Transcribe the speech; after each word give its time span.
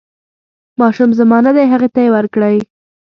ماشوم 0.79 1.09
زما 1.19 1.37
نه 1.45 1.51
دی 1.55 1.65
هغې 1.73 1.89
ته 1.93 1.99
یې 2.05 2.09
ورکړئ. 2.15 2.57